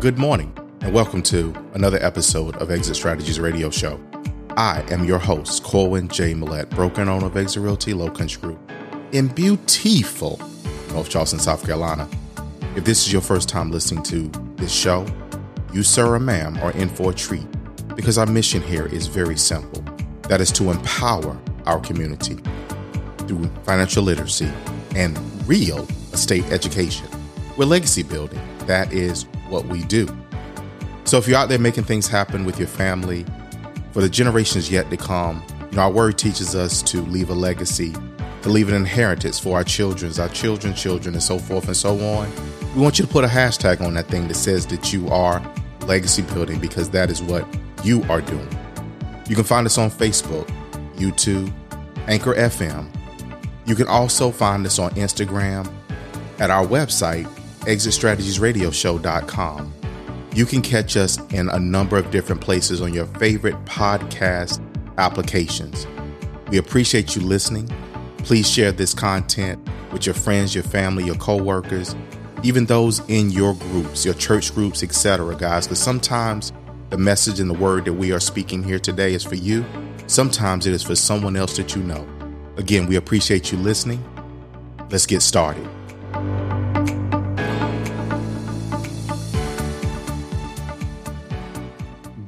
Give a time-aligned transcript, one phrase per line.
[0.00, 4.00] Good morning, and welcome to another episode of Exit Strategies Radio Show.
[4.56, 6.32] I am your host, Corwin J.
[6.32, 8.72] Millett, broker owner of Exit Realty Low Country Group
[9.12, 10.40] in beautiful
[10.92, 12.08] North Charleston, South Carolina.
[12.76, 15.04] If this is your first time listening to this show,
[15.74, 17.46] you, sir or ma'am, are in for a treat
[17.94, 19.84] because our mission here is very simple
[20.30, 22.38] that is to empower our community
[23.26, 24.50] through financial literacy
[24.96, 27.06] and real estate education.
[27.58, 28.40] We're legacy building.
[28.60, 30.08] That is what we do.
[31.04, 33.26] So if you're out there making things happen with your family
[33.92, 37.34] for the generations yet to come, you know, our word teaches us to leave a
[37.34, 37.94] legacy,
[38.42, 41.98] to leave an inheritance for our children's, our children's children, and so forth and so
[42.00, 42.30] on.
[42.74, 45.42] We want you to put a hashtag on that thing that says that you are
[45.86, 47.46] legacy building because that is what
[47.84, 48.48] you are doing.
[49.28, 50.48] You can find us on Facebook,
[50.94, 51.52] YouTube,
[52.06, 52.88] Anchor FM.
[53.66, 55.70] You can also find us on Instagram
[56.38, 57.28] at our website,
[57.60, 59.74] exitstrategiesradioshow.com.
[60.32, 64.60] You can catch us in a number of different places on your favorite podcast
[64.98, 65.86] applications.
[66.50, 67.68] We appreciate you listening.
[68.18, 71.96] Please share this content with your friends, your family, your coworkers,
[72.42, 76.52] even those in your groups, your church groups, etc., guys, because sometimes
[76.90, 79.64] the message and the word that we are speaking here today is for you.
[80.06, 82.06] Sometimes it is for someone else that you know.
[82.56, 84.02] Again, we appreciate you listening.
[84.90, 85.68] Let's get started.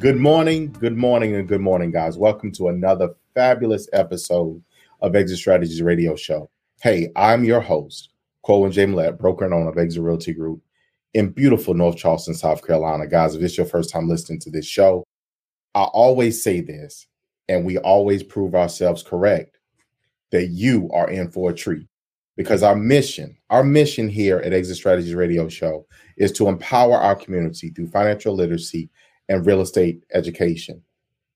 [0.03, 2.19] Good morning, good morning, and good morning, guys.
[2.19, 4.61] Welcome to another fabulous episode
[5.01, 6.51] of Exit Strategies Radio Show.
[6.83, 8.09] Hey, I'm your host,
[8.43, 8.87] Corwin J.
[8.87, 10.61] Millett, broker and owner of Exit Realty Group
[11.15, 13.07] in beautiful North Charleston, South Carolina.
[13.07, 15.05] Guys, if it's your first time listening to this show,
[15.77, 17.07] I always say this,
[17.49, 19.61] and we always prove ourselves correct
[20.33, 21.87] that you are in for a treat
[22.37, 25.87] because our mission, our mission here at Exit Strategies Radio Show
[26.17, 28.91] is to empower our community through financial literacy
[29.29, 30.83] and real estate education.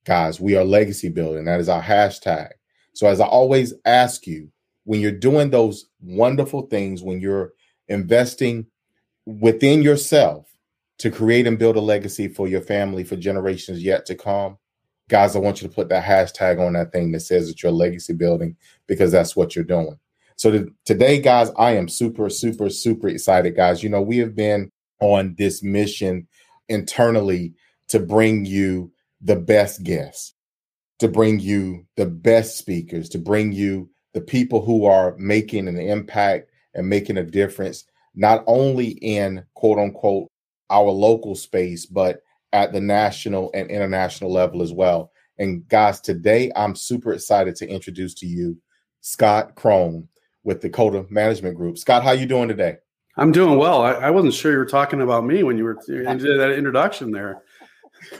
[0.04, 1.44] Guys, we are legacy building.
[1.44, 2.50] That is our hashtag.
[2.92, 4.50] So, as I always ask you,
[4.84, 7.52] when you're doing those wonderful things, when you're
[7.88, 8.66] investing
[9.26, 10.46] within yourself
[10.98, 14.56] to create and build a legacy for your family for generations yet to come,
[15.08, 17.72] guys, I want you to put that hashtag on that thing that says that you're
[17.72, 19.98] legacy building because that's what you're doing.
[20.36, 23.82] So, th- today, guys, I am super, super, super excited, guys.
[23.82, 24.70] You know, we have been
[25.00, 26.28] on this mission
[26.68, 27.54] internally
[27.88, 30.34] to bring you the best guests,
[30.98, 35.78] to bring you the best speakers, to bring you the people who are making an
[35.78, 40.30] impact and making a difference, not only in quote unquote
[40.70, 45.10] our local space, but at the national and international level as well.
[45.38, 48.56] And guys, today I'm super excited to introduce to you
[49.02, 50.08] Scott Krone
[50.44, 51.76] with the Coda Management Group.
[51.76, 52.78] Scott, how you doing today?
[53.18, 53.82] I'm doing well.
[53.82, 57.10] I, I wasn't sure you were talking about me when you were into that introduction
[57.10, 57.42] there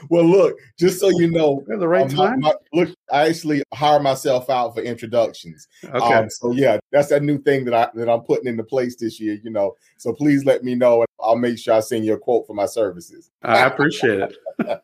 [0.09, 2.39] well, look, just so you know, At the right um, time.
[2.41, 5.67] my- look, I actually hire myself out for introductions.
[5.83, 5.97] Okay.
[5.97, 9.19] Um, so yeah, that's that new thing that I that I'm putting into place this
[9.19, 9.39] year.
[9.43, 12.17] You know, so please let me know, and I'll make sure I send you a
[12.17, 13.31] quote for my services.
[13.43, 14.37] I appreciate it.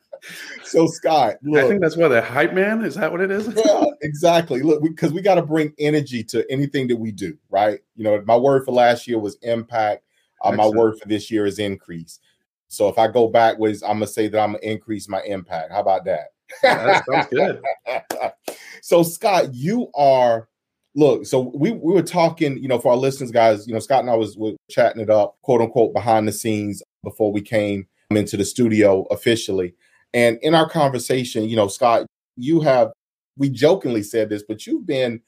[0.64, 2.96] So Scott, I think that's what the hype man is.
[2.96, 3.48] That what it is?
[3.66, 4.62] yeah, exactly.
[4.62, 7.80] Look, because we, got to bring energy to anything that we do, right?
[7.96, 10.04] You know, my word for last year was impact.
[10.44, 12.20] Uh, my word for this year is increase.
[12.68, 15.72] So if I go backwards, I'm gonna say that I'm gonna increase my impact.
[15.72, 16.28] How about that?
[16.62, 17.62] that sounds good.
[18.82, 20.48] so Scott, you are
[20.96, 21.26] look.
[21.26, 23.68] So we we were talking, you know, for our listeners, guys.
[23.68, 26.82] You know, Scott and I was were chatting it up, quote unquote, behind the scenes
[27.04, 29.74] before we came into the studio officially.
[30.14, 32.92] And in our conversation, you know, Scott, you have
[33.38, 35.22] we jokingly said this, but you've been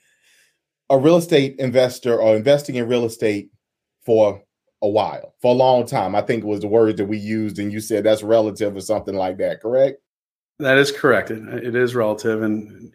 [0.89, 3.49] a real estate investor or investing in real estate
[4.05, 4.41] for
[4.81, 6.15] a while, for a long time.
[6.15, 8.81] I think it was the word that we used, and you said that's relative or
[8.81, 9.99] something like that, correct?
[10.59, 11.31] That is correct.
[11.31, 12.91] It, it is relative, and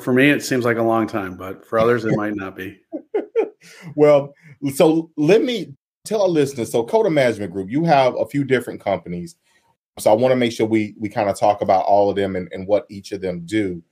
[0.00, 2.80] for me, it seems like a long time, but for others, it might not be.
[3.96, 4.34] well,
[4.74, 5.74] so let me
[6.04, 6.70] tell our listeners.
[6.70, 9.36] So, Coda Management Group, you have a few different companies.
[9.98, 12.36] So, I want to make sure we we kind of talk about all of them
[12.36, 13.82] and, and what each of them do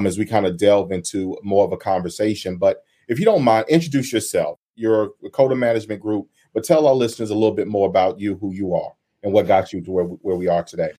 [0.00, 2.56] um, as we kind of delve into more of a conversation.
[2.56, 4.58] But if you don't mind, introduce yourself.
[4.76, 8.36] You're a Coda Management Group, but tell our listeners a little bit more about you,
[8.36, 8.92] who you are,
[9.22, 10.92] and what got you to where where we are today.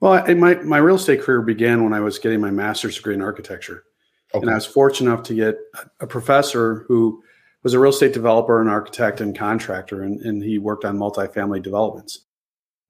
[0.00, 3.14] Well, I, my my real estate career began when I was getting my master's degree
[3.14, 3.84] in architecture.
[4.32, 5.58] And I was fortunate enough to get
[6.00, 7.22] a professor who
[7.62, 11.62] was a real estate developer, an architect, and contractor, and, and he worked on multifamily
[11.62, 12.24] developments.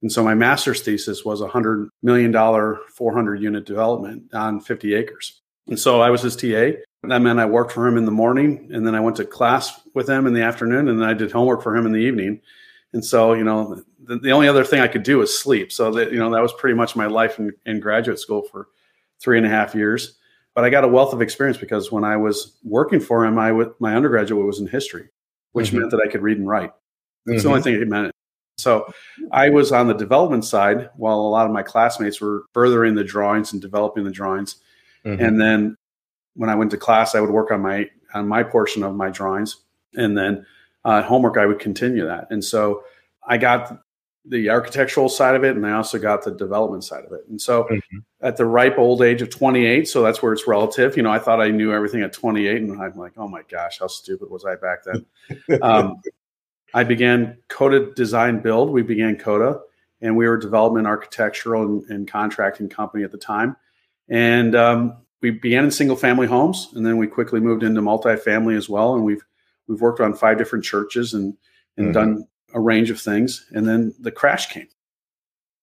[0.02, 5.40] And so my master's thesis was a $100 million, 400 unit development on 50 acres.
[5.66, 6.78] And so I was his TA.
[7.08, 9.80] That meant I worked for him in the morning, and then I went to class
[9.94, 12.40] with him in the afternoon, and then I did homework for him in the evening.
[12.92, 15.72] And so, you know, the, the, only other thing I could do was sleep.
[15.72, 18.68] So that you know that was pretty much my life in, in graduate school for
[19.20, 20.16] three and a half years.
[20.54, 23.48] But I got a wealth of experience because when I was working for him, I
[23.48, 25.08] w- my undergraduate was in history,
[25.52, 25.80] which mm-hmm.
[25.80, 26.70] meant that I could read and write.
[27.26, 27.42] That's mm-hmm.
[27.42, 27.64] the only mm-hmm.
[27.64, 28.12] thing it meant.
[28.58, 28.92] So
[29.32, 33.02] I was on the development side while a lot of my classmates were furthering the
[33.02, 34.56] drawings and developing the drawings.
[35.04, 35.24] Mm-hmm.
[35.24, 35.76] And then
[36.34, 39.10] when I went to class, I would work on my on my portion of my
[39.10, 39.56] drawings,
[39.94, 40.46] and then
[40.84, 42.28] uh, homework I would continue that.
[42.30, 42.84] And so
[43.26, 43.78] I got
[44.26, 47.24] the architectural side of it, and I also got the development side of it.
[47.28, 47.98] And so, mm-hmm.
[48.22, 50.96] at the ripe old age of 28, so that's where it's relative.
[50.96, 53.80] You know, I thought I knew everything at 28, and I'm like, oh my gosh,
[53.80, 55.60] how stupid was I back then?
[55.62, 56.00] um,
[56.72, 58.70] I began Coda Design Build.
[58.70, 59.60] We began Coda,
[60.00, 63.56] and we were a development, architectural, and, and contracting company at the time.
[64.08, 68.58] And um, we began in single family homes, and then we quickly moved into multifamily
[68.58, 68.94] as well.
[68.94, 69.24] And we've
[69.66, 71.34] we've worked on five different churches and
[71.78, 71.92] and mm-hmm.
[71.92, 73.46] done a range of things.
[73.52, 74.68] And then the crash came,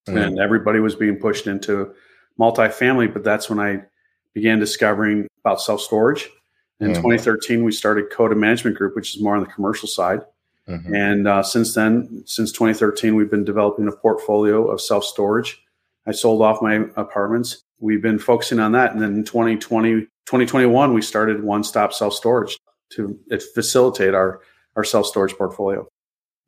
[0.07, 0.17] mm-hmm.
[0.17, 1.93] and everybody was being pushed into
[2.39, 3.13] multifamily.
[3.13, 3.83] But that's when I
[4.33, 6.27] began discovering about self storage.
[6.79, 6.95] In mm-hmm.
[6.95, 10.21] 2013, we started Coda Management Group, which is more on the commercial side.
[10.67, 10.95] Mm-hmm.
[10.95, 15.60] And uh, since then, since 2013, we've been developing a portfolio of self storage.
[16.07, 17.61] I sold off my apartments.
[17.79, 18.93] We've been focusing on that.
[18.93, 22.57] And then in 2020, 2021, we started one stop self storage
[22.93, 23.19] to
[23.53, 24.41] facilitate our,
[24.75, 25.87] our self storage portfolio.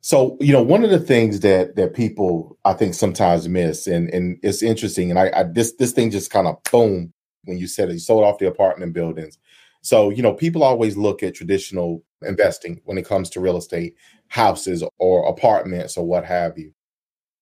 [0.00, 4.10] So, you know, one of the things that that people I think sometimes miss, and
[4.10, 7.14] and it's interesting, and I, I this this thing just kind of boom
[7.44, 9.38] when you said it, you sold off the apartment buildings.
[9.80, 13.94] So, you know, people always look at traditional investing when it comes to real estate,
[14.28, 16.72] houses or apartments or what have you.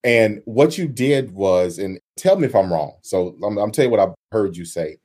[0.05, 2.95] And what you did was, and tell me if I'm wrong.
[3.03, 4.99] So I'm, I'm telling you what I heard you say.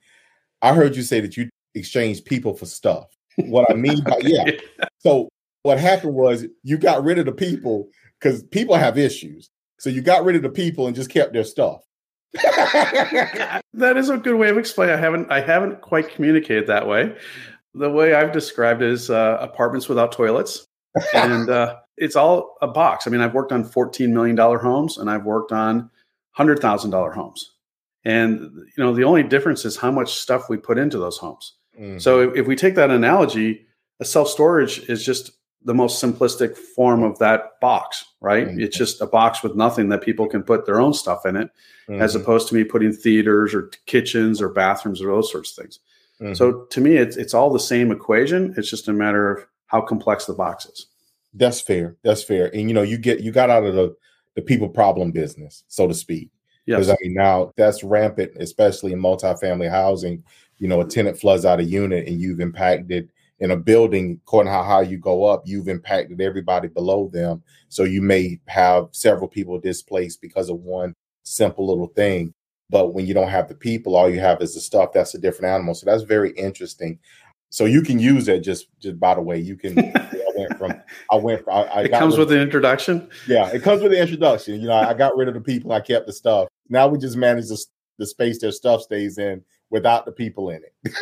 [0.62, 3.06] I heard you say that you exchanged people for stuff.
[3.38, 4.52] What I mean by yeah.
[5.00, 5.30] So
[5.64, 7.90] what happened was you got rid of the people
[8.20, 9.50] because people have issues.
[9.80, 11.82] So you got rid of the people and just kept their stuff.
[12.34, 14.96] that is a good way of explaining.
[14.96, 17.16] I haven't I haven't quite communicated that way.
[17.74, 20.66] The way I've described it is uh, apartments without toilets,
[21.14, 23.08] and uh, it's all a box.
[23.08, 25.90] I mean, I've worked on fourteen million dollar homes, and I've worked on
[26.38, 27.54] hundred thousand dollar homes,
[28.06, 28.40] and
[28.78, 31.56] you know the only difference is how much stuff we put into those homes.
[31.78, 31.98] Mm-hmm.
[31.98, 33.66] So if, if we take that analogy,
[34.00, 35.32] a self storage is just
[35.64, 38.48] the most simplistic form of that box, right?
[38.48, 38.60] Mm-hmm.
[38.62, 41.50] It's just a box with nothing that people can put their own stuff in it,
[41.90, 42.02] mm-hmm.
[42.02, 45.80] as opposed to me putting theaters or kitchens or bathrooms or those sorts of things.
[46.22, 46.36] Mm-hmm.
[46.36, 48.54] So to me, it's it's all the same equation.
[48.58, 50.86] It's just a matter of how complex the box is.
[51.34, 51.98] That's fair.
[52.04, 52.56] That's fair.
[52.56, 53.96] And you know, you get you got out of the
[54.38, 56.30] the people problem business, so to speak.
[56.66, 56.96] Because yes.
[56.96, 60.24] I mean, now that's rampant, especially in multifamily housing.
[60.60, 64.52] You know, a tenant floods out a unit, and you've impacted in a building, according
[64.52, 67.42] to how high you go up, you've impacted everybody below them.
[67.70, 70.94] So you may have several people displaced because of one
[71.24, 72.34] simple little thing.
[72.70, 74.92] But when you don't have the people, all you have is the stuff.
[74.94, 75.74] That's a different animal.
[75.74, 77.00] So that's very interesting.
[77.50, 78.40] So you can use that.
[78.40, 79.76] Just, just by the way, you can.
[80.38, 80.82] Went from.
[81.12, 81.44] I went.
[81.44, 83.10] From, I, I it comes with an introduction.
[83.28, 84.60] Yeah, it comes with the introduction.
[84.62, 85.72] You know, I got rid of the people.
[85.72, 86.48] I kept the stuff.
[86.70, 87.64] Now we just manage the,
[87.98, 90.94] the space their stuff stays in without the people in it.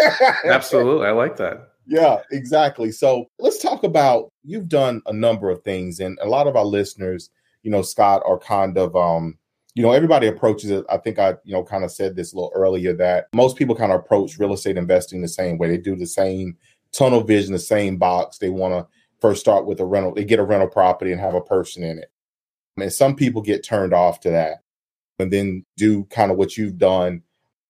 [0.46, 1.72] Absolutely, I like that.
[1.88, 2.92] Yeah, exactly.
[2.92, 6.66] So let's talk about you've done a number of things, and a lot of our
[6.66, 7.30] listeners,
[7.64, 9.38] you know, Scott, are kind of um,
[9.76, 10.86] you know, everybody approaches it.
[10.90, 13.76] I think I, you know, kind of said this a little earlier that most people
[13.76, 15.68] kind of approach real estate investing the same way.
[15.68, 16.58] They do the same
[16.94, 18.38] tunnel vision, the same box.
[18.38, 18.88] They want to
[19.26, 21.98] first start with a rental, they get a rental property and have a person in
[21.98, 22.12] it.
[22.78, 24.58] And some people get turned off to that
[25.18, 27.24] and then do kind of what you've done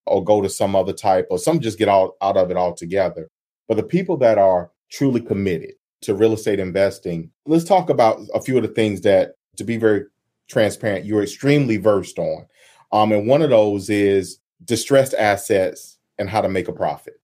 [0.04, 3.30] or go to some other type or some just get out, out of it altogether.
[3.68, 5.72] But the people that are truly committed
[6.02, 9.78] to real estate investing, let's talk about a few of the things that, to be
[9.78, 10.04] very
[10.48, 12.44] transparent, you're extremely versed on.
[12.92, 17.18] Um, and one of those is distressed assets and how to make a profit.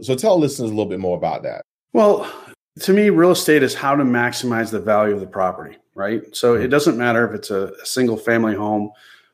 [0.00, 1.66] So tell listeners a little bit more about that.
[1.92, 2.30] Well,
[2.80, 6.22] to me, real estate is how to maximize the value of the property, right?
[6.34, 6.64] So mm-hmm.
[6.64, 8.90] it doesn't matter if it's a, a single family home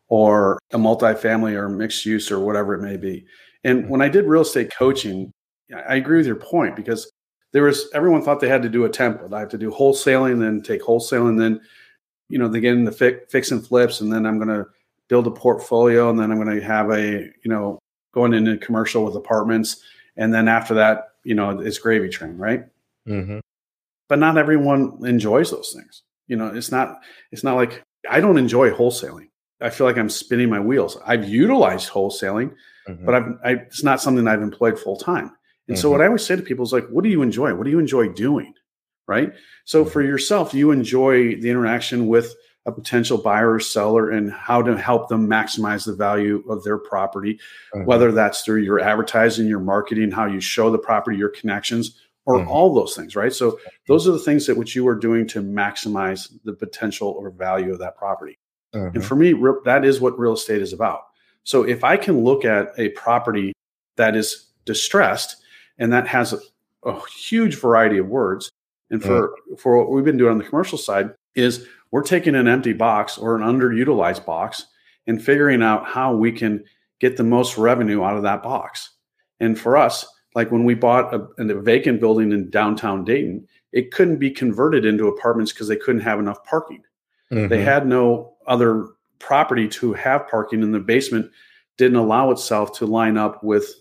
[0.09, 3.27] or a multifamily or mixed use or whatever it may be.
[3.65, 3.89] And mm-hmm.
[3.89, 5.33] when I did real estate coaching,
[5.75, 7.11] I agree with your point because
[7.53, 9.33] there was everyone thought they had to do a template.
[9.33, 11.61] I have to do wholesaling, then take wholesaling, then
[12.29, 14.67] you know they get in the fi- fix and flips, and then I'm going to
[15.09, 17.79] build a portfolio, and then I'm going to have a you know
[18.13, 19.83] going into commercial with apartments,
[20.17, 22.65] and then after that, you know, it's gravy train, right?
[23.09, 23.39] Mm-hmm.
[24.09, 26.03] But not everyone enjoys those things.
[26.27, 26.99] You know, it's not
[27.33, 29.29] it's not like I don't enjoy wholesaling.
[29.61, 30.99] I feel like I'm spinning my wheels.
[31.07, 32.55] I've utilized wholesaling,
[32.89, 33.05] mm-hmm.
[33.05, 35.31] but I've, I, it's not something I've employed full time.
[35.69, 35.81] And mm-hmm.
[35.81, 37.55] so what I always say to people is like, what do you enjoy?
[37.55, 38.53] What do you enjoy doing?
[39.07, 39.33] Right.
[39.65, 39.93] So mm-hmm.
[39.93, 42.35] for yourself, you enjoy the interaction with
[42.67, 46.79] a potential buyer or seller and how to help them maximize the value of their
[46.79, 47.39] property,
[47.75, 47.85] mm-hmm.
[47.85, 52.39] whether that's through your advertising, your marketing, how you show the property, your connections, or
[52.39, 52.51] mm-hmm.
[52.51, 53.33] all those things, right?
[53.33, 57.31] So those are the things that which you are doing to maximize the potential or
[57.31, 58.39] value of that property.
[58.75, 58.97] Mm-hmm.
[58.97, 61.03] And for me, that is what real estate is about.
[61.45, 63.53] So if I can look at a property
[63.97, 65.37] that is distressed
[65.79, 66.39] and that has a,
[66.85, 68.51] a huge variety of words,
[68.91, 69.59] and for mm.
[69.59, 73.19] for what we've been doing on the commercial side is we're taking an empty box
[73.19, 74.67] or an underutilized box
[75.07, 76.65] and figuring out how we can
[77.01, 78.91] get the most revenue out of that box.
[79.41, 83.93] And for us, like when we bought a, a vacant building in downtown Dayton, it
[83.93, 86.83] couldn't be converted into apartments because they couldn't have enough parking.
[87.33, 87.49] Mm-hmm.
[87.49, 88.89] They had no other
[89.19, 91.31] property to have parking, and the basement
[91.77, 93.75] didn't allow itself to line up with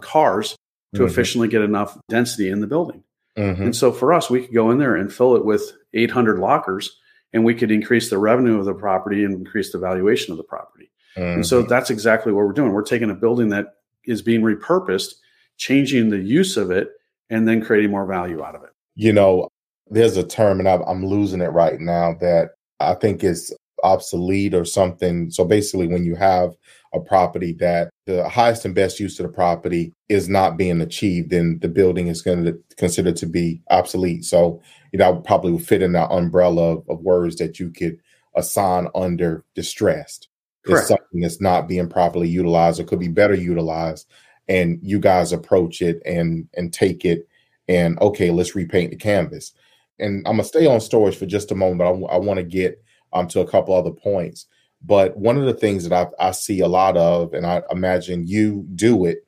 [0.00, 0.56] cars
[0.94, 1.08] to mm-hmm.
[1.08, 3.02] efficiently get enough density in the building.
[3.36, 3.62] Mm-hmm.
[3.62, 6.98] And so for us, we could go in there and fill it with 800 lockers
[7.32, 10.44] and we could increase the revenue of the property and increase the valuation of the
[10.44, 10.90] property.
[11.16, 11.68] And so mm-hmm.
[11.68, 12.72] that's exactly what we're doing.
[12.72, 13.74] We're taking a building that
[14.04, 15.14] is being repurposed,
[15.58, 16.88] changing the use of it,
[17.30, 18.70] and then creating more value out of it.
[18.94, 19.48] You know,
[19.90, 22.50] there's a term, and I'm losing it right now, that
[22.80, 25.30] I think is obsolete or something.
[25.30, 26.56] So basically, when you have
[26.94, 31.30] a property that the highest and best use of the property is not being achieved,
[31.30, 34.24] then the building is going to considered to be obsolete.
[34.24, 34.60] So,
[34.92, 37.98] you know, probably would fit in that umbrella of, of words that you could
[38.36, 40.28] assign under distressed.
[40.64, 40.80] Correct.
[40.80, 44.08] It's something that's not being properly utilized or could be better utilized.
[44.48, 47.28] And you guys approach it and and take it
[47.68, 49.52] and okay, let's repaint the canvas.
[49.98, 52.44] And I'm gonna stay on storage for just a moment, but I, I want to
[52.44, 54.46] get um, to a couple other points.
[54.84, 58.26] But one of the things that I, I see a lot of, and I imagine
[58.26, 59.18] you do it,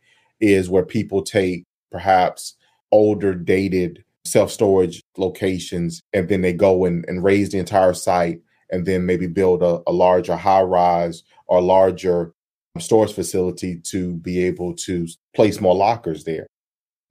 [0.41, 2.55] is where people take perhaps
[2.93, 8.41] older, dated self storage locations and then they go and, and raze the entire site
[8.71, 12.33] and then maybe build a, a larger high rise or larger
[12.81, 16.47] storage facility to be able to place more lockers there,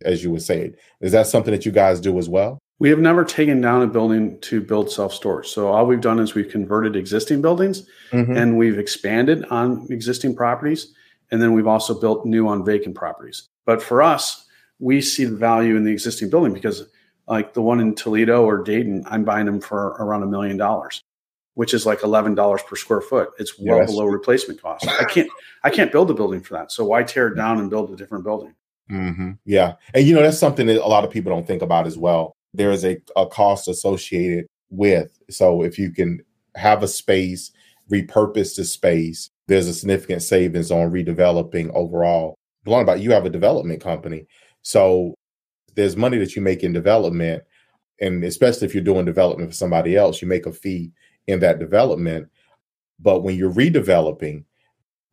[0.04, 0.74] as you would say.
[1.02, 2.60] Is that something that you guys do as well?
[2.80, 5.48] We have never taken down a building to build self storage.
[5.48, 8.36] So all we've done is we've converted existing buildings mm-hmm.
[8.36, 10.94] and we've expanded on existing properties.
[11.32, 13.48] And then we've also built new on vacant properties.
[13.66, 14.48] But for us,
[14.80, 16.90] we see the value in the existing building because,
[17.28, 21.04] like the one in Toledo or Dayton, I'm buying them for around a million dollars,
[21.60, 23.30] which is like eleven dollars per square foot.
[23.38, 23.92] It's well yes.
[23.92, 24.88] below replacement cost.
[24.88, 25.30] I can't
[25.64, 26.72] I can't build a building for that.
[26.72, 28.56] So why tear it down and build a different building?
[28.90, 29.32] Mm-hmm.
[29.46, 31.98] Yeah, and you know that's something that a lot of people don't think about as
[31.98, 35.18] well there is a, a cost associated with.
[35.30, 36.22] So if you can
[36.56, 37.52] have a space,
[37.92, 42.36] repurpose the space, there's a significant savings on redeveloping overall.
[42.64, 44.28] Belong about you have a development company.
[44.62, 45.16] So
[45.76, 47.44] there's money that you make in development.
[48.02, 50.92] And especially if you're doing development for somebody else, you make a fee
[51.30, 52.28] in that development.
[53.00, 54.44] But when you're redeveloping,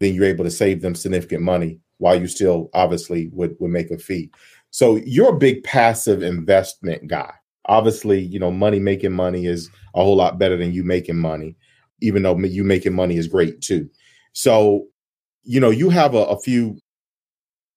[0.01, 3.91] then you're able to save them significant money while you still obviously would, would make
[3.91, 4.31] a fee.
[4.71, 7.33] So you're a big passive investment guy.
[7.67, 11.57] Obviously, you know, money making money is a whole lot better than you making money,
[12.01, 13.89] even though you making money is great too.
[14.33, 14.87] So,
[15.43, 16.79] you know, you have a, a few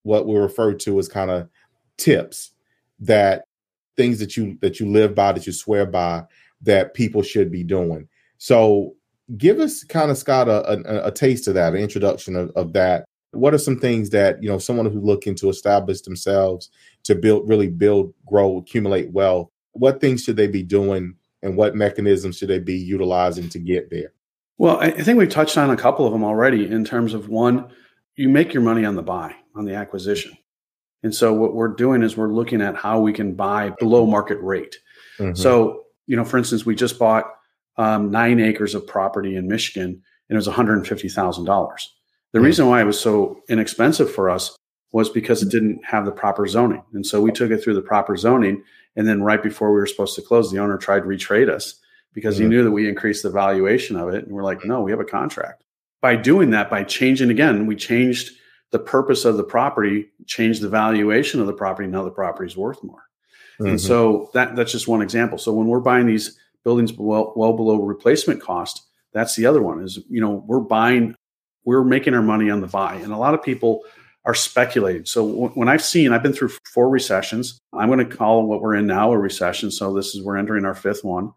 [0.03, 1.49] what we refer to as kind of
[1.97, 2.51] tips
[2.99, 3.43] that
[3.95, 6.23] things that you that you live by that you swear by
[6.61, 8.07] that people should be doing.
[8.39, 8.95] So
[9.37, 12.73] give us kind of Scott a, a, a taste of that, an introduction of, of
[12.73, 13.05] that.
[13.31, 16.71] What are some things that you know someone who's looking to establish themselves
[17.03, 21.75] to build really build grow accumulate wealth what things should they be doing and what
[21.75, 24.13] mechanisms should they be utilizing to get there?
[24.57, 27.69] Well i think we've touched on a couple of them already in terms of one
[28.15, 30.37] you make your money on the buy on the acquisition.
[31.03, 34.37] And so what we're doing is we're looking at how we can buy below market
[34.41, 34.77] rate.
[35.17, 35.35] Mm-hmm.
[35.35, 37.25] so you know for instance we just bought
[37.79, 41.77] um, nine acres of property in michigan and it was $150000
[42.31, 44.55] the reason why it was so inexpensive for us
[44.91, 46.83] was because it didn't have the proper zoning.
[46.93, 48.63] And so we took it through the proper zoning.
[48.95, 51.79] And then right before we were supposed to close, the owner tried to retrade us
[52.13, 52.43] because mm-hmm.
[52.43, 54.25] he knew that we increased the valuation of it.
[54.25, 55.63] And we're like, no, we have a contract.
[56.01, 58.31] By doing that, by changing again, we changed
[58.71, 61.87] the purpose of the property, changed the valuation of the property.
[61.87, 63.03] Now the property is worth more.
[63.59, 63.71] Mm-hmm.
[63.71, 65.37] And so that, that's just one example.
[65.37, 66.37] So when we're buying these
[66.69, 71.15] buildings well, well below replacement cost, that's the other one is, you know, we're buying
[71.65, 72.93] we're making our money on the buy.
[72.93, 73.81] And a lot of people
[74.25, 75.05] are speculating.
[75.05, 77.59] So w- when I've seen, I've been through four recessions.
[77.73, 79.71] I'm going to call what we're in now a recession.
[79.71, 81.33] So this is, we're entering our fifth one.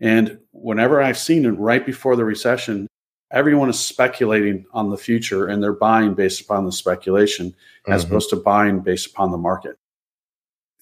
[0.00, 2.86] And whenever I've seen it right before the recession,
[3.30, 7.92] everyone is speculating on the future and they're buying based upon the speculation mm-hmm.
[7.92, 9.78] as opposed to buying based upon the market.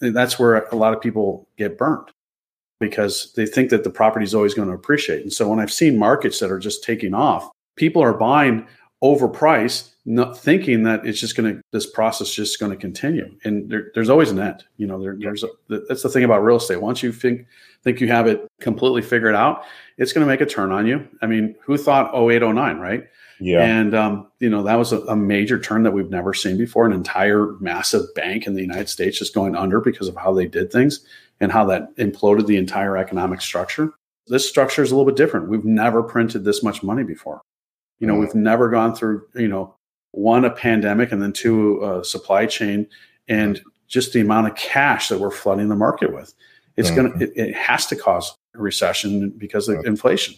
[0.01, 2.11] And that's where a lot of people get burnt.
[2.83, 5.23] Because they think that the property is always going to appreciate.
[5.23, 8.67] And so when I've seen markets that are just taking off, people are buying
[9.03, 13.33] overpriced, not thinking that it's just going to this process is just going to continue.
[13.45, 14.65] And there, there's always an end.
[14.77, 16.81] You know, there, there's a, that's the thing about real estate.
[16.81, 17.47] Once you think
[17.83, 19.65] think you have it completely figured out,
[19.99, 21.07] it's going to make a turn on you.
[21.21, 23.05] I mean, who thought 0809, right?
[23.41, 23.65] Yeah.
[23.65, 26.87] And, um, you know, that was a, a, major turn that we've never seen before.
[26.87, 30.47] An entire massive bank in the United States just going under because of how they
[30.47, 31.05] did things
[31.43, 33.93] and how that imploded the entire economic structure.
[34.29, 35.49] This structure is a little bit different.
[35.49, 37.43] We've never printed this much money before.
[37.99, 38.21] You know, mm.
[38.21, 39.75] we've never gone through, you know,
[40.13, 42.87] one, a pandemic, and then two, a supply chain,
[43.27, 46.33] and just the amount of cash that we're flooding the market with.
[46.77, 47.09] It's mm-hmm.
[47.09, 49.89] going to, it, it, has to cause a recession because of mm-hmm.
[49.89, 50.37] inflation.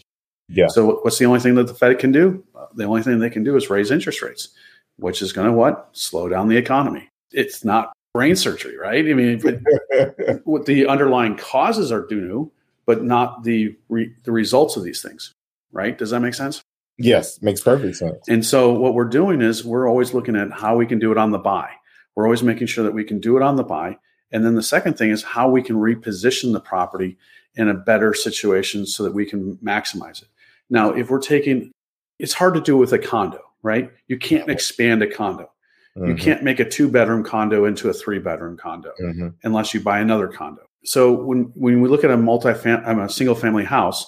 [0.49, 0.69] Yeah.
[0.69, 2.43] So what's the only thing that the Fed can do?
[2.77, 4.49] The only thing they can do is raise interest rates,
[4.97, 5.91] which is going to what?
[5.93, 7.09] Slow down the economy.
[7.31, 9.05] It's not brain surgery, right?
[9.05, 9.41] I mean,
[10.45, 12.51] what the underlying causes are due,
[12.87, 15.35] but not the re- the results of these things,
[15.73, 15.99] right?
[15.99, 16.63] Does that make sense?
[16.97, 18.29] Yes, makes perfect sense.
[18.29, 21.19] And so what we're doing is we're always looking at how we can do it
[21.19, 21.71] on the buy.
[22.15, 23.99] We're always making sure that we can do it on the buy.
[24.31, 27.19] And then the second thing is how we can reposition the property
[27.57, 30.29] in a better situation so that we can maximize it.
[30.71, 31.73] Now, if we're taking,
[32.21, 33.91] it's hard to do with a condo, right?
[34.07, 35.51] You can't expand a condo.
[35.97, 36.09] Mm-hmm.
[36.09, 39.29] You can't make a two bedroom condo into a three bedroom condo mm-hmm.
[39.45, 40.63] unless you buy another condo.
[40.85, 44.05] So when when we look at a multi a single family house,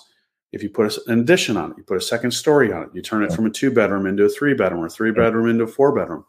[0.53, 3.03] if you put an addition on it, you put a second story on it, you
[3.03, 5.69] turn it from a two bedroom into a three bedroom or three bedroom into a
[5.69, 6.25] four bedroom.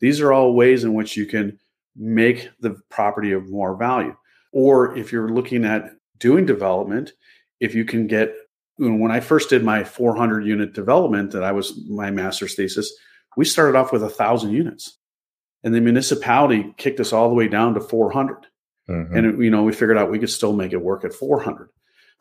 [0.00, 1.58] These are all ways in which you can
[1.94, 4.16] make the property of more value.
[4.52, 7.12] Or if you're looking at doing development,
[7.60, 8.34] if you can get
[8.78, 12.92] when I first did my 400 unit development that I was my master's thesis,
[13.36, 14.98] we started off with a thousand units,
[15.64, 18.46] and the municipality kicked us all the way down to 400.
[18.88, 19.16] Mm-hmm.
[19.16, 21.68] And you know, we figured out we could still make it work at 400.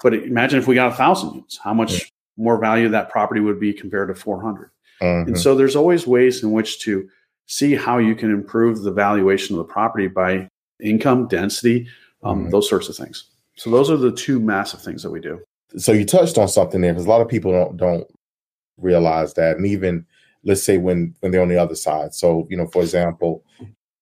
[0.02, 3.60] But imagine if we got a thousand units, how much more value that property would
[3.60, 4.72] be compared to 400.
[5.02, 5.30] Mm-hmm.
[5.30, 7.08] And so there's always ways in which to
[7.48, 10.48] see how you can improve the valuation of the property by
[10.82, 11.88] income, density,
[12.24, 12.50] um, mm-hmm.
[12.50, 13.26] those sorts of things.
[13.58, 15.42] So those are the two massive things that we do
[15.78, 18.08] so you touched on something there because a lot of people don't don't
[18.78, 20.06] realize that, and even
[20.44, 22.14] let's say when when they're on the other side.
[22.14, 23.44] So you know, for example,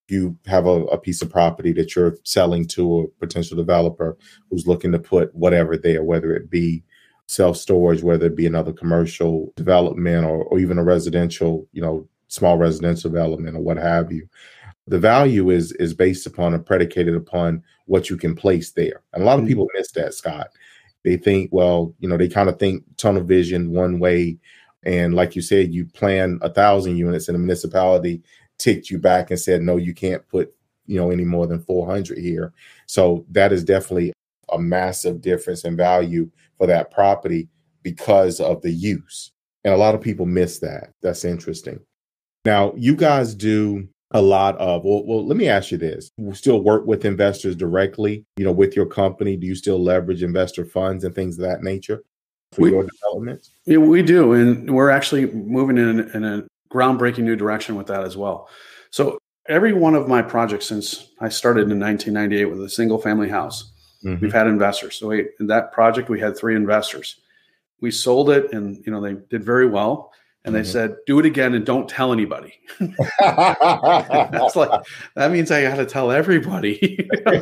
[0.07, 4.17] you have a, a piece of property that you're selling to a potential developer
[4.49, 6.83] who's looking to put whatever there, whether it be
[7.27, 12.07] self storage, whether it be another commercial development or, or even a residential, you know,
[12.27, 14.27] small residential development or what have you.
[14.87, 19.01] The value is is based upon and predicated upon what you can place there.
[19.13, 19.49] And a lot of mm-hmm.
[19.49, 20.49] people miss that, Scott
[21.03, 24.37] they think, well, you know, they kind of think tunnel vision one way.
[24.83, 28.21] And like you said, you plan a thousand units and the municipality
[28.57, 30.53] ticked you back and said, no, you can't put,
[30.85, 32.53] you know, any more than 400 here.
[32.85, 34.13] So that is definitely
[34.51, 37.49] a massive difference in value for that property
[37.83, 39.31] because of the use.
[39.63, 40.91] And a lot of people miss that.
[41.01, 41.79] That's interesting.
[42.45, 46.33] Now, you guys do a lot of well, well let me ask you this you
[46.33, 50.65] still work with investors directly you know with your company do you still leverage investor
[50.65, 52.03] funds and things of that nature
[52.51, 57.23] for we, your developments yeah we do and we're actually moving in, in a groundbreaking
[57.23, 58.49] new direction with that as well
[58.91, 63.29] so every one of my projects since i started in 1998 with a single family
[63.29, 63.71] house
[64.03, 64.21] mm-hmm.
[64.21, 67.21] we've had investors so we, in that project we had three investors
[67.81, 70.11] we sold it and you know they did very well
[70.45, 70.71] and they mm-hmm.
[70.71, 74.81] said, "Do it again and don't tell anybody." That's like
[75.15, 77.09] that means I got to tell everybody.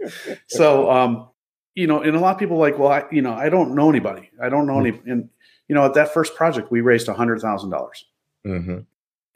[0.48, 1.28] so, um,
[1.74, 3.90] you know, and a lot of people like, well, I, you know, I don't know
[3.90, 4.30] anybody.
[4.40, 5.00] I don't know mm-hmm.
[5.06, 5.12] any.
[5.12, 5.28] And
[5.68, 8.04] you know, at that first project, we raised a hundred thousand dollars,
[8.46, 8.80] mm-hmm.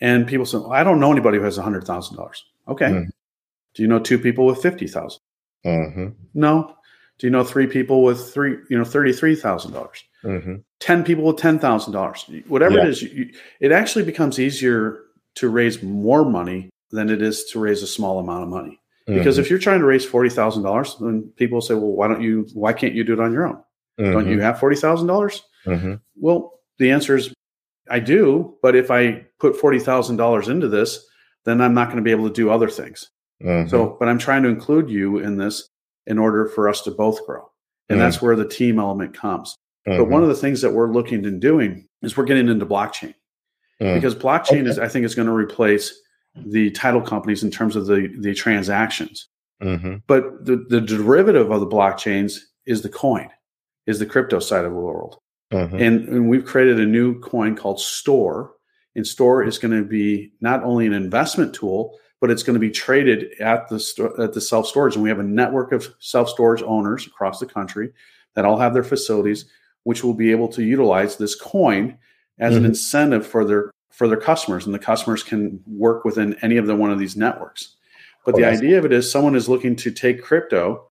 [0.00, 2.86] and people said, well, "I don't know anybody who has a hundred thousand dollars." Okay,
[2.86, 3.08] mm-hmm.
[3.74, 5.20] do you know two people with fifty thousand?
[5.64, 6.08] Mm-hmm.
[6.34, 6.74] No.
[7.18, 10.04] Do you know three people with three, you know, thirty-three thousand dollars?
[10.24, 10.56] Mm-hmm.
[10.80, 12.46] 10 people with $10,000.
[12.48, 12.82] Whatever yeah.
[12.82, 15.00] it is, you, it actually becomes easier
[15.36, 18.80] to raise more money than it is to raise a small amount of money.
[19.08, 19.42] Because mm-hmm.
[19.42, 22.94] if you're trying to raise $40,000, then people say, well, why don't you, why can't
[22.94, 23.56] you do it on your own?
[23.98, 24.12] Mm-hmm.
[24.12, 25.40] Don't you have $40,000?
[25.64, 25.94] mm-hmm.
[26.16, 27.32] Well, the answer is
[27.90, 31.06] I do, but if I put $40,000 into this,
[31.44, 33.08] then I'm not going to be able to do other things.
[33.42, 33.70] Mm-hmm.
[33.70, 35.68] So, but I'm trying to include you in this
[36.06, 37.50] in order for us to both grow.
[37.90, 39.56] And that's where the team element comes.
[39.86, 39.98] Mm-hmm.
[39.98, 43.14] But one of the things that we're looking and doing is we're getting into blockchain
[43.80, 43.94] mm.
[43.94, 44.70] because blockchain okay.
[44.70, 45.98] is, I think, is going to replace
[46.46, 49.28] the title companies in terms of the the transactions.
[49.62, 49.96] Mm-hmm.
[50.06, 53.28] But the the derivative of the blockchains is the coin,
[53.86, 55.18] is the crypto side of the world,
[55.52, 55.76] mm-hmm.
[55.76, 58.52] and, and we've created a new coin called Store.
[58.94, 62.60] And Store is going to be not only an investment tool, but it's going to
[62.60, 65.94] be traded at the sto- at the self storage, and we have a network of
[66.00, 67.92] self storage owners across the country
[68.34, 69.46] that all have their facilities,
[69.84, 71.98] which will be able to utilize this coin
[72.38, 72.64] as mm-hmm.
[72.64, 76.68] an incentive for their for their customers, and the customers can work within any of
[76.68, 77.74] the one of these networks.
[78.24, 80.88] But oh, the idea of it is someone is looking to take crypto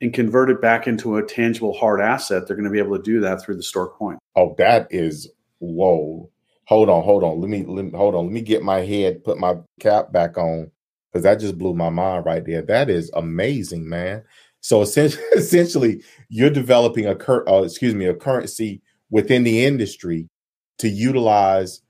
[0.00, 2.46] and convert it back into a tangible hard asset.
[2.46, 4.16] They're going to be able to do that through the store coin.
[4.34, 6.30] Oh, that is whoa.
[6.64, 7.38] Hold on, hold on.
[7.38, 8.24] Let me, let me hold on.
[8.24, 10.70] Let me get my head, put my cap back on,
[11.12, 12.62] because that just blew my mind right there.
[12.62, 14.24] That is amazing, man.
[14.62, 18.80] So essentially, essentially you're developing a cur- uh, excuse me, a currency
[19.10, 20.30] within the industry
[20.78, 21.82] to utilize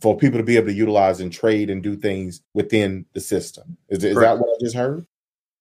[0.00, 3.76] for people to be able to utilize and trade and do things within the system.
[3.88, 5.06] Is, is that what I just heard?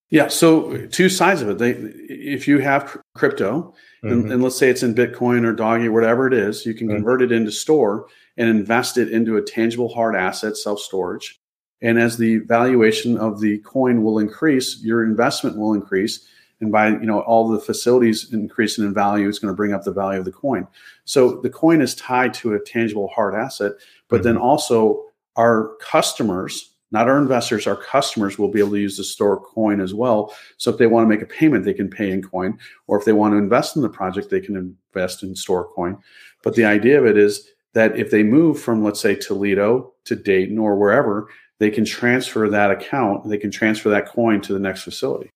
[0.10, 0.28] Yeah.
[0.28, 1.58] So two sides of it.
[1.58, 4.12] They, if you have crypto, mm-hmm.
[4.12, 6.98] and, and, let's say it's in Bitcoin or Doggy, whatever it is, you can mm-hmm.
[6.98, 11.40] convert it into store and invest it into a tangible hard asset, self storage.
[11.82, 16.26] And as the valuation of the coin will increase, your investment will increase.
[16.62, 19.84] And by you know all the facilities increasing in value, it's going to bring up
[19.84, 20.68] the value of the coin.
[21.06, 23.74] So the coin is tied to a tangible hard asset,
[24.14, 24.36] but mm-hmm.
[24.36, 25.04] then also
[25.36, 29.82] our customers not our investors, our customers will be able to use the store coin
[29.82, 30.32] as well.
[30.58, 33.04] So if they want to make a payment, they can pay in coin, or if
[33.04, 35.98] they want to invest in the project, they can invest in store coin.
[36.44, 40.16] But the idea of it is that if they move from, let's say, Toledo to
[40.16, 44.60] Dayton or wherever, they can transfer that account, they can transfer that coin to the
[44.60, 45.32] next facility.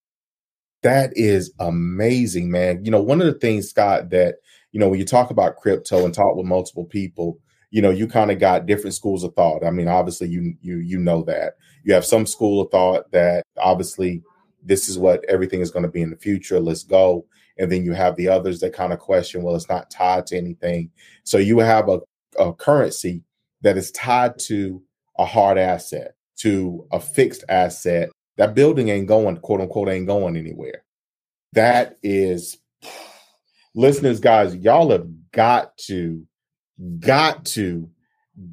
[0.84, 2.86] That is amazing, man.
[2.86, 4.36] You know, one of the things, Scott, that,
[4.72, 8.08] you know, when you talk about crypto and talk with multiple people, you know you
[8.08, 9.66] kind of got different schools of thought.
[9.66, 11.56] I mean obviously you you you know that.
[11.84, 14.24] You have some school of thought that obviously
[14.64, 17.26] this is what everything is going to be in the future let's go.
[17.60, 20.38] And then you have the others that kind of question well it's not tied to
[20.38, 20.92] anything.
[21.24, 22.00] So you have a,
[22.40, 23.24] a currency
[23.62, 24.82] that is tied to
[25.18, 28.10] a hard asset to a fixed asset.
[28.38, 30.84] That building ain't going quote unquote ain't going anywhere.
[31.54, 32.58] That is
[33.76, 36.27] listeners guys y'all have got to
[37.00, 37.90] got to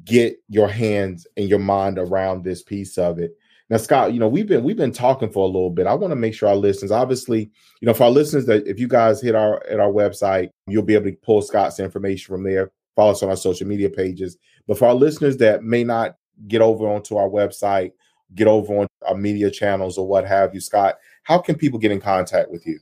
[0.03, 3.37] get your hands and your mind around this piece of it.
[3.69, 5.87] Now, Scott, you know, we've been we've been talking for a little bit.
[5.87, 7.49] I want to make sure our listeners, obviously,
[7.81, 10.83] you know, for our listeners that if you guys hit our at our website, you'll
[10.83, 12.71] be able to pull Scott's information from there.
[12.95, 14.37] Follow us on our social media pages.
[14.67, 16.15] But for our listeners that may not
[16.47, 17.91] get over onto our website,
[18.35, 21.91] get over on our media channels or what have you, Scott, how can people get
[21.91, 22.79] in contact with you?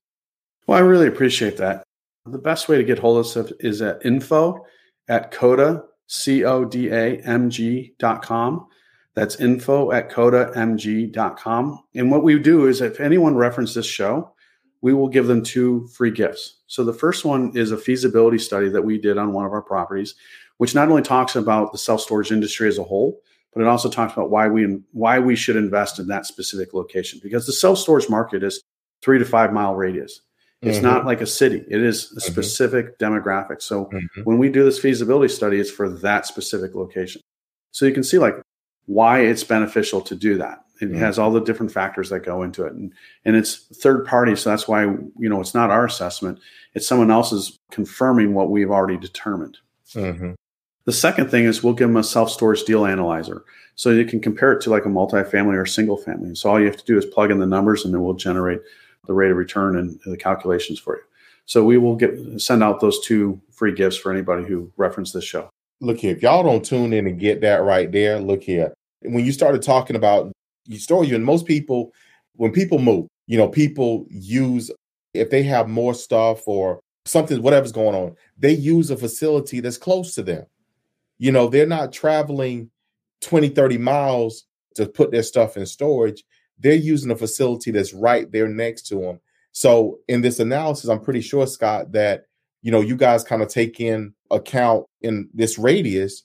[0.68, 1.84] Well, I really appreciate that.
[2.26, 4.66] The best way to get hold of us is at info
[5.08, 8.68] at coda, C O D A M G dot com.
[9.16, 11.80] That's info at coda codamg.com.
[11.96, 14.34] And what we do is if anyone references this show,
[14.82, 16.62] we will give them two free gifts.
[16.68, 19.62] So the first one is a feasibility study that we did on one of our
[19.62, 20.16] properties,
[20.58, 23.22] which not only talks about the self-storage industry as a whole,
[23.54, 27.20] but it also talks about why we why we should invest in that specific location
[27.22, 28.64] because the self-storage market is
[29.02, 30.22] three to five mile radius.
[30.64, 30.88] It's mm-hmm.
[30.88, 31.64] not like a city.
[31.68, 32.20] It is a mm-hmm.
[32.20, 33.04] specific mm-hmm.
[33.04, 33.62] demographic.
[33.62, 34.22] So mm-hmm.
[34.22, 37.22] when we do this feasibility study, it's for that specific location.
[37.72, 38.36] So you can see like
[38.86, 40.64] why it's beneficial to do that.
[40.82, 41.00] It mm-hmm.
[41.00, 42.74] has all the different factors that go into it.
[42.74, 42.94] And
[43.26, 44.36] and it's third party.
[44.38, 46.40] So that's why, you know, it's not our assessment.
[46.74, 49.58] It's someone else's confirming what we've already determined.
[49.94, 50.34] Mm-hmm.
[50.86, 53.44] The second thing is we'll give them a self-storage deal analyzer.
[53.76, 56.36] So you can compare it to like a multifamily or single family.
[56.36, 58.60] So all you have to do is plug in the numbers and then we'll generate
[59.06, 61.04] the rate of return and the calculations for you.
[61.46, 65.26] So we will get send out those two free gifts for anybody who referenced this
[65.26, 65.50] show.
[65.82, 68.74] Look here, if y'all don't tune in and get that right there, look here.
[69.02, 70.32] When you started talking about
[70.66, 71.94] you and most people,
[72.36, 74.72] when people move, you know, people use
[75.14, 79.78] if they have more stuff or something, whatever's going on, they use a facility that's
[79.78, 80.46] close to them.
[81.20, 82.72] You know, they're not traveling
[83.22, 86.24] 20, 30 miles to put their stuff in storage
[86.60, 89.20] they're using a facility that's right there next to them.
[89.52, 92.26] So in this analysis, I'm pretty sure, Scott, that
[92.62, 96.24] you know you guys kind of take in account in this radius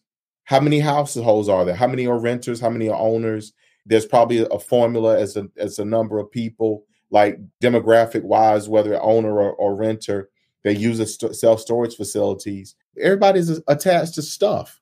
[0.49, 1.75] how many households are there?
[1.75, 2.59] How many are renters?
[2.59, 3.53] How many are owners?
[3.85, 8.99] There's probably a formula as a as a number of people like demographic wise whether
[9.03, 10.31] owner or, or renter
[10.65, 12.77] they use a st- self storage facilities.
[12.99, 14.81] Everybody's attached to stuff.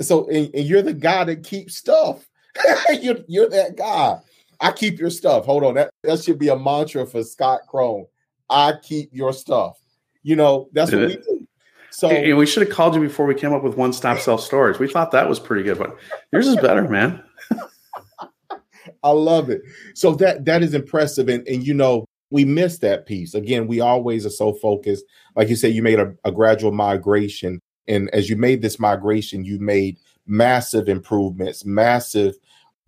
[0.00, 2.26] So and, and you're the guy that keeps stuff
[3.00, 4.18] you're, you're that guy
[4.60, 5.44] I keep your stuff.
[5.44, 5.74] Hold on.
[5.74, 8.06] That, that should be a mantra for Scott Krone.
[8.48, 9.78] I keep your stuff.
[10.22, 11.46] You know, that's what we do.
[11.90, 14.78] So we should have called you before we came up with one stop self storage.
[14.78, 15.96] We thought that was pretty good, but
[16.30, 17.22] yours is better, man.
[19.02, 19.62] I love it.
[19.94, 21.30] So that that is impressive.
[21.30, 23.32] And and you know, we miss that piece.
[23.32, 25.06] Again, we always are so focused.
[25.36, 27.60] Like you said, you made a, a gradual migration.
[27.88, 32.36] And as you made this migration, you made massive improvements, massive.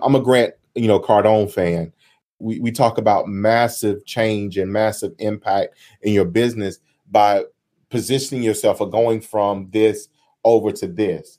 [0.00, 1.92] I'm gonna grant you know, Cardone fan.
[2.38, 6.78] We, we talk about massive change and massive impact in your business
[7.10, 7.44] by
[7.90, 10.08] positioning yourself or going from this
[10.44, 11.38] over to this.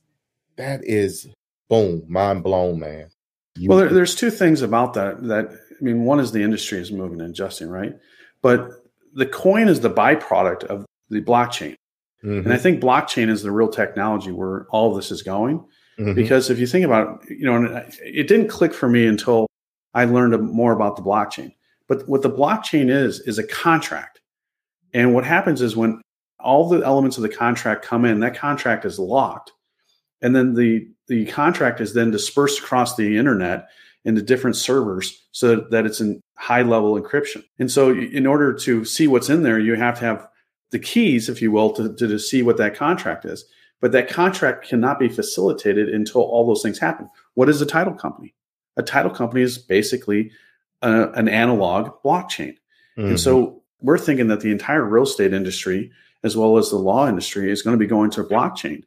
[0.58, 1.28] That is
[1.69, 3.10] boom, mind blown, man.
[3.56, 5.24] You, well, there, there's two things about that.
[5.24, 7.95] That I mean, one is the industry is moving and adjusting, right?
[8.41, 8.69] But
[9.13, 11.76] the coin is the byproduct of the blockchain.
[12.24, 12.45] Mm-hmm.
[12.45, 15.65] And I think blockchain is the real technology where all of this is going.
[16.00, 16.14] Mm-hmm.
[16.14, 19.48] Because if you think about it, you know, it didn't click for me until
[19.94, 21.54] I learned more about the blockchain.
[21.88, 24.22] But what the blockchain is, is a contract.
[24.94, 26.02] And what happens is when
[26.40, 29.52] all the elements of the contract come in, that contract is locked.
[30.22, 33.68] And then the, the contract is then dispersed across the internet
[34.06, 37.44] into different servers so that it's in high level encryption.
[37.58, 40.28] And so, in order to see what's in there, you have to have
[40.72, 43.46] the keys, if you will, to, to, to see what that contract is.
[43.82, 47.10] But that contract cannot be facilitated until all those things happen.
[47.36, 48.34] What is a title company?
[48.78, 50.32] A title company is basically
[50.82, 52.56] a, an analog blockchain.
[52.98, 53.10] Mm-hmm.
[53.10, 55.92] And so we're thinking that the entire real estate industry,
[56.24, 58.84] as well as the law industry, is going to be going to a blockchain.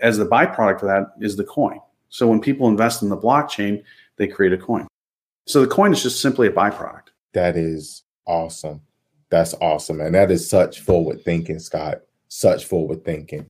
[0.00, 1.78] As the byproduct of that is the coin.
[2.08, 3.84] So when people invest in the blockchain,
[4.16, 4.88] they create a coin.
[5.46, 7.08] So the coin is just simply a byproduct.
[7.32, 8.82] That is awesome.
[9.30, 10.00] That's awesome.
[10.00, 12.02] And that is such forward thinking, Scott.
[12.28, 13.46] Such forward thinking.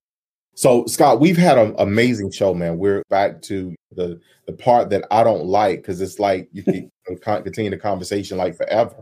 [0.55, 2.79] So, Scott, we've had an amazing show, man.
[2.79, 6.91] We're back to the the part that I don't like because it's like you can
[7.23, 8.97] continue the conversation like forever.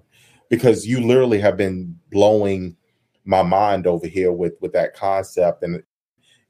[0.48, 2.76] Because you literally have been blowing
[3.24, 5.62] my mind over here with with that concept.
[5.62, 5.82] And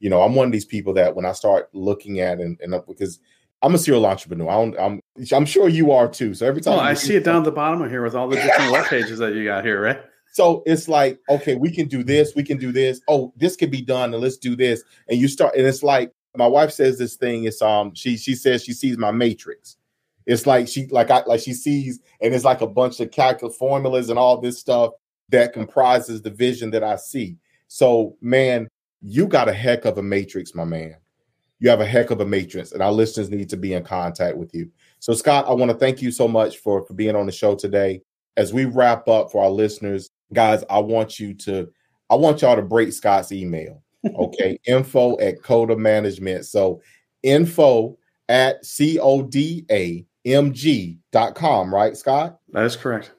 [0.01, 2.73] you know i'm one of these people that when i start looking at and, and
[2.87, 3.19] because
[3.61, 4.49] i'm a serial entrepreneur.
[4.49, 6.33] I am I'm, I'm sure you are too.
[6.33, 8.35] So every time i see it down at the bottom of here with all the
[8.35, 10.01] different web pages that you got here right
[10.31, 13.01] so it's like, okay, we can do this, we can do this.
[13.07, 14.83] Oh, this can be done, and let's do this.
[15.09, 17.43] And you start, and it's like my wife says this thing.
[17.43, 19.77] It's um, she she says she sees my matrix.
[20.25, 23.57] It's like she like I like she sees, and it's like a bunch of calculus
[23.57, 24.93] formulas and all this stuff
[25.29, 27.37] that comprises the vision that I see.
[27.67, 28.67] So, man,
[29.01, 30.95] you got a heck of a matrix, my man.
[31.59, 34.37] You have a heck of a matrix, and our listeners need to be in contact
[34.37, 34.69] with you.
[34.99, 37.55] So, Scott, I want to thank you so much for, for being on the show
[37.55, 38.01] today.
[38.37, 41.69] As we wrap up for our listeners, guys, I want you to,
[42.09, 43.81] I want y'all to break Scott's email.
[44.15, 44.59] Okay.
[44.65, 46.47] info at Coda Management.
[46.47, 46.81] So
[47.21, 52.39] info at C O D A M G dot com, right, Scott?
[52.49, 53.11] That is correct.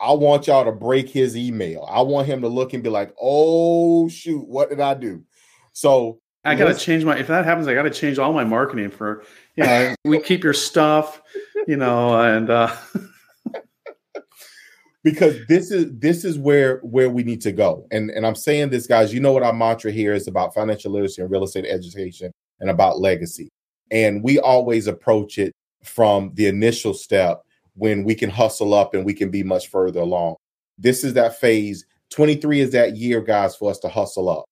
[0.00, 1.88] I want y'all to break his email.
[1.90, 5.22] I want him to look and be like, oh shoot, what did I do?
[5.72, 9.24] So I gotta change my if that happens, I gotta change all my marketing for
[9.56, 11.22] you know, we keep your stuff,
[11.66, 12.74] you know, and uh
[15.02, 17.86] because this is this is where where we need to go.
[17.90, 19.14] And and I'm saying this, guys.
[19.14, 22.70] You know what our mantra here is about financial literacy and real estate education and
[22.70, 23.48] about legacy.
[23.90, 27.42] And we always approach it from the initial step
[27.74, 30.36] when we can hustle up and we can be much further along.
[30.78, 31.86] This is that phase.
[32.10, 34.44] 23 is that year, guys, for us to hustle up.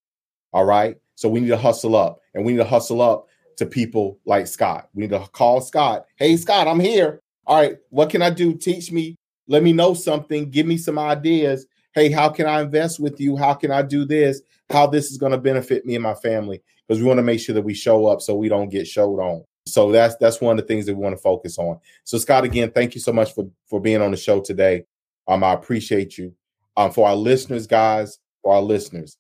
[0.53, 0.97] All right.
[1.17, 4.47] So we need to hustle up and we need to hustle up to people like
[4.47, 4.89] Scott.
[4.95, 6.07] We need to call Scott.
[6.17, 7.21] Hey, Scott, I'm here.
[7.47, 7.77] All right.
[7.91, 8.55] What can I do?
[8.55, 9.17] Teach me
[9.49, 11.67] let me know something, give me some ideas.
[11.95, 13.37] Hey, how can I invest with you?
[13.37, 14.43] How can I do this?
[14.71, 16.63] How this is going to benefit me and my family?
[16.87, 19.19] Because we want to make sure that we show up so we don't get showed
[19.19, 19.45] on.
[19.67, 21.79] So that's that's one of the things that we want to focus on.
[22.05, 24.85] So Scott, again, thank you so much for for being on the show today.
[25.27, 26.35] Um, I appreciate you.
[26.77, 29.19] Um, for our listeners, guys, for our listeners,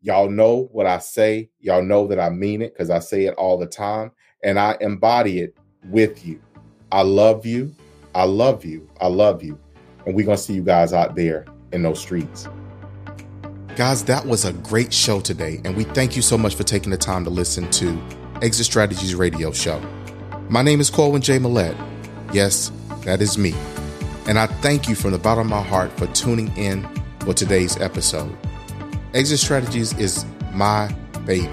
[0.00, 1.50] y'all know what I say.
[1.58, 4.76] Y'all know that I mean it because I say it all the time, and I
[4.80, 5.56] embody it
[5.90, 6.40] with you.
[6.90, 7.74] I love you.
[8.14, 8.88] I love you.
[9.00, 9.58] I love you.
[10.06, 12.48] And we're going to see you guys out there in those streets.
[13.74, 15.60] Guys, that was a great show today.
[15.64, 18.00] And we thank you so much for taking the time to listen to
[18.40, 19.80] Exit Strategies Radio Show.
[20.48, 21.38] My name is Corwin J.
[21.38, 21.76] Millette.
[22.32, 22.70] Yes,
[23.04, 23.52] that is me.
[24.26, 26.86] And I thank you from the bottom of my heart for tuning in
[27.20, 28.34] for today's episode.
[29.12, 30.94] Exit Strategies is my
[31.26, 31.50] baby.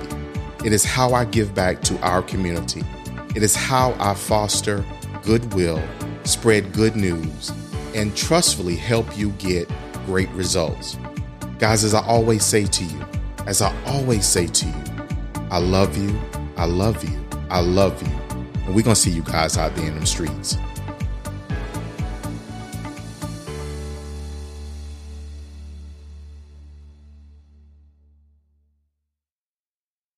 [0.64, 2.84] It is how I give back to our community.
[3.36, 4.86] It is how I foster
[5.24, 5.82] goodwill
[6.24, 7.52] spread good news,
[7.96, 9.70] and trustfully help you get
[10.06, 10.98] great results.
[11.60, 13.06] Guys, as I always say to you,
[13.46, 14.84] as I always say to you,
[15.50, 16.20] I love you,
[16.58, 18.14] I love you, I love you.
[18.66, 20.58] And we're going to see you guys out there in the streets.